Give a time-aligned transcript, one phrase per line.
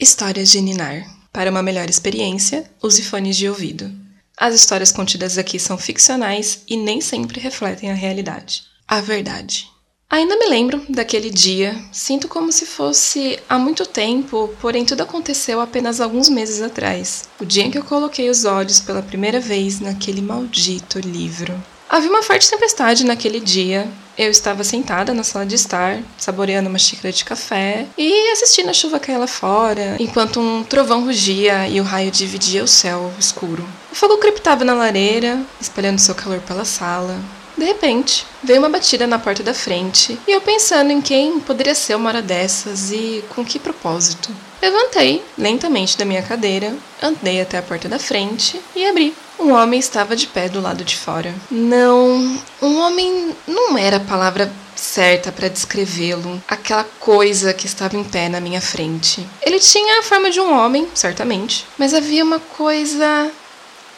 [0.00, 1.06] Histórias de Ninar.
[1.32, 3.92] Para uma melhor experiência, use fones de ouvido.
[4.36, 8.64] As histórias contidas aqui são ficcionais e nem sempre refletem a realidade.
[8.88, 9.68] A verdade.
[10.08, 15.60] Ainda me lembro daquele dia, sinto como se fosse há muito tempo, porém tudo aconteceu
[15.60, 17.28] apenas alguns meses atrás.
[17.38, 21.54] O dia em que eu coloquei os olhos pela primeira vez naquele maldito livro.
[21.92, 23.86] Havia uma forte tempestade naquele dia.
[24.16, 28.72] Eu estava sentada na sala de estar, saboreando uma xícara de café e assistindo a
[28.72, 33.62] chuva cair lá fora, enquanto um trovão rugia e o raio dividia o céu escuro.
[33.90, 37.20] O fogo crepitava na lareira, espalhando seu calor pela sala.
[37.58, 41.74] De repente, veio uma batida na porta da frente e eu pensando em quem poderia
[41.74, 44.34] ser uma hora dessas e com que propósito.
[44.62, 49.14] Levantei lentamente da minha cadeira, andei até a porta da frente e abri.
[49.38, 51.34] Um homem estava de pé do lado de fora.
[51.50, 58.04] Não, um homem não era a palavra certa para descrevê-lo, aquela coisa que estava em
[58.04, 59.26] pé na minha frente.
[59.40, 63.30] Ele tinha a forma de um homem, certamente, mas havia uma coisa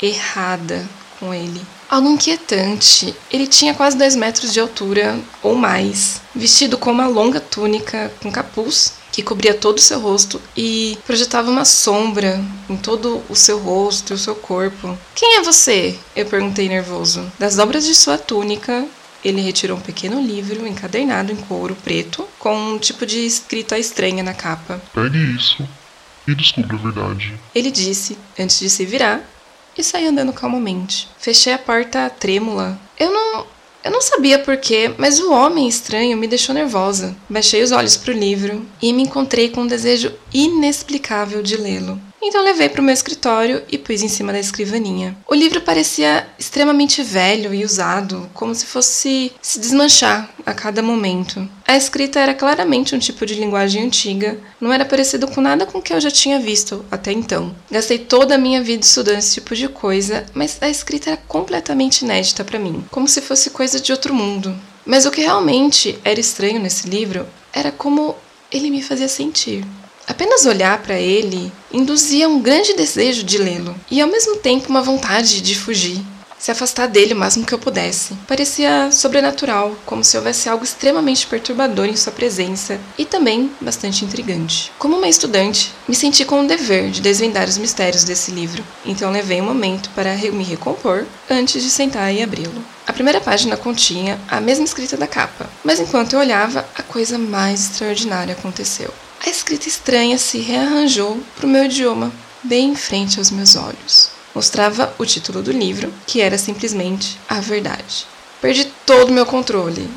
[0.00, 0.86] errada
[1.18, 1.60] com ele.
[1.88, 3.14] Algo inquietante.
[3.30, 8.30] Ele tinha quase dois metros de altura ou mais, vestido com uma longa túnica com
[8.30, 13.58] capuz que cobria todo o seu rosto e projetava uma sombra em todo o seu
[13.58, 14.96] rosto e o seu corpo.
[15.14, 15.98] Quem é você?
[16.14, 17.32] Eu perguntei nervoso.
[17.36, 18.86] Das dobras de sua túnica,
[19.24, 24.22] ele retirou um pequeno livro encadernado em couro preto com um tipo de escrita estranha
[24.22, 24.80] na capa.
[24.94, 25.68] Pegue isso
[26.28, 27.34] e descubra a verdade.
[27.54, 29.20] Ele disse, antes de se virar,
[29.78, 31.08] e saí andando calmamente.
[31.18, 32.78] Fechei a porta trêmula.
[32.98, 33.46] Eu não
[33.84, 37.16] eu não sabia porquê, mas o homem estranho me deixou nervosa.
[37.30, 41.98] Baixei os olhos para o livro e me encontrei com um desejo inexplicável de lê-lo.
[42.20, 45.16] Então levei para o meu escritório e pus em cima da escrivaninha.
[45.26, 51.48] O livro parecia extremamente velho e usado, como se fosse se desmanchar a cada momento.
[51.66, 55.80] A escrita era claramente um tipo de linguagem antiga, não era parecido com nada com
[55.80, 57.54] que eu já tinha visto até então.
[57.70, 62.02] Gastei toda a minha vida estudando esse tipo de coisa, mas a escrita era completamente
[62.02, 64.54] inédita para mim, como se fosse coisa de outro mundo.
[64.84, 68.16] Mas o que realmente era estranho nesse livro era como
[68.50, 69.64] ele me fazia sentir.
[70.18, 74.82] Apenas olhar para ele induzia um grande desejo de lê-lo e ao mesmo tempo uma
[74.82, 76.04] vontade de fugir,
[76.36, 78.14] se afastar dele o máximo que eu pudesse.
[78.26, 84.72] Parecia sobrenatural, como se houvesse algo extremamente perturbador em sua presença e também bastante intrigante.
[84.76, 89.12] Como uma estudante, me senti com o dever de desvendar os mistérios desse livro, então
[89.12, 92.64] levei um momento para me recompor antes de sentar e abri-lo.
[92.84, 97.16] A primeira página continha a mesma escrita da capa, mas enquanto eu olhava, a coisa
[97.16, 98.92] mais extraordinária aconteceu.
[99.24, 102.12] A escrita estranha se rearranjou para o meu idioma,
[102.42, 104.10] bem em frente aos meus olhos.
[104.34, 108.06] Mostrava o título do livro, que era simplesmente A Verdade.
[108.40, 109.88] Perdi todo o meu controle.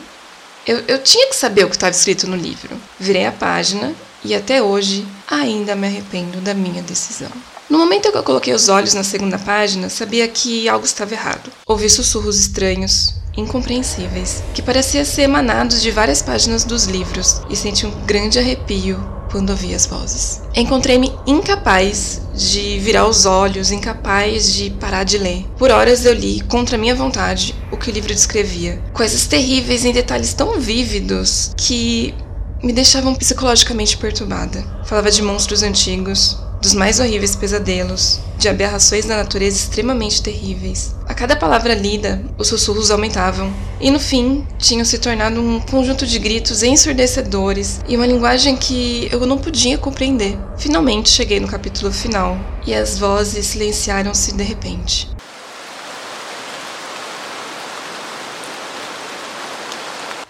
[0.66, 2.76] Eu, eu tinha que saber o que estava escrito no livro.
[3.00, 3.94] Virei a página
[4.24, 7.32] e até hoje ainda me arrependo da minha decisão.
[7.70, 11.14] No momento em que eu coloquei os olhos na segunda página, sabia que algo estava
[11.14, 11.52] errado.
[11.66, 17.86] Ouvi sussurros estranhos, incompreensíveis, que pareciam ser emanados de várias páginas dos livros, e senti
[17.86, 20.42] um grande arrepio quando ouvi as vozes.
[20.56, 25.46] Encontrei-me incapaz de virar os olhos, incapaz de parar de ler.
[25.58, 28.82] Por horas eu li, contra minha vontade, o que o livro descrevia.
[28.94, 32.14] Coisas terríveis em detalhes tão vívidos que
[32.62, 34.64] me deixavam psicologicamente perturbada.
[34.86, 40.96] Falava de monstros antigos, dos mais horríveis pesadelos, de aberrações da natureza extremamente terríveis.
[41.22, 46.18] Cada palavra lida, os sussurros aumentavam, e no fim tinham se tornado um conjunto de
[46.18, 50.36] gritos ensurdecedores e uma linguagem que eu não podia compreender.
[50.58, 55.12] Finalmente cheguei no capítulo final, e as vozes silenciaram-se de repente.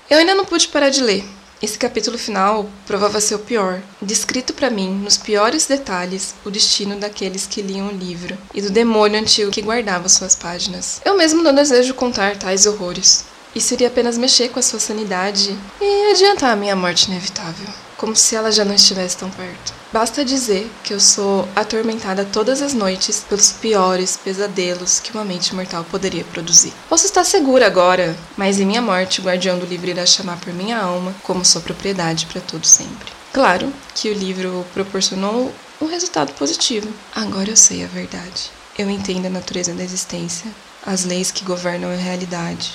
[0.10, 1.24] Eu ainda não pude parar de ler.
[1.62, 6.96] Esse capítulo final provava ser o pior, descrito para mim, nos piores detalhes, o destino
[6.96, 11.00] daqueles que liam o livro e do demônio antigo que guardava suas páginas.
[11.06, 13.26] Eu mesmo não desejo contar tais horrores.
[13.54, 17.68] Isso iria apenas mexer com a sua sanidade e adiantar a minha morte inevitável,
[18.02, 19.74] como se ela já não estivesse tão perto.
[19.94, 25.54] Basta dizer que eu sou atormentada todas as noites pelos piores pesadelos que uma mente
[25.54, 26.74] mortal poderia produzir.
[26.90, 30.52] Posso estar segura agora, mas em minha morte o guardião do livro irá chamar por
[30.52, 33.12] minha alma como sua propriedade para todo sempre.
[33.32, 36.90] Claro que o livro proporcionou um resultado positivo.
[37.14, 38.50] Agora eu sei a verdade.
[38.80, 40.50] Eu entendo a natureza da existência,
[40.84, 42.74] as leis que governam a realidade.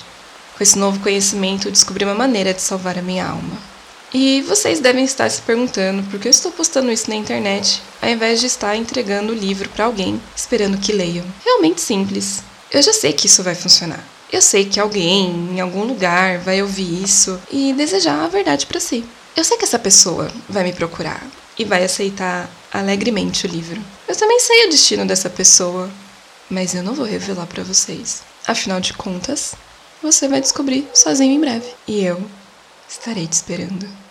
[0.55, 3.76] Com esse novo conhecimento, descobri uma maneira de salvar a minha alma.
[4.13, 8.09] E vocês devem estar se perguntando por que eu estou postando isso na internet, ao
[8.09, 11.25] invés de estar entregando o livro para alguém esperando que leiam.
[11.43, 12.41] Realmente simples.
[12.71, 14.03] Eu já sei que isso vai funcionar.
[14.31, 18.79] Eu sei que alguém em algum lugar vai ouvir isso e desejar a verdade para
[18.79, 19.03] si.
[19.35, 21.25] Eu sei que essa pessoa vai me procurar
[21.57, 23.81] e vai aceitar alegremente o livro.
[24.07, 25.89] Eu também sei o destino dessa pessoa,
[26.49, 28.21] mas eu não vou revelar para vocês.
[28.45, 29.53] Afinal de contas,
[30.01, 31.67] você vai descobrir sozinho em breve.
[31.87, 32.21] E eu
[32.87, 34.06] estarei te esperando.